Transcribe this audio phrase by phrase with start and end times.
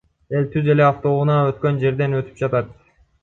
[0.37, 2.73] Эл түз эле автоунаа өткөн жерден өтүп жатат.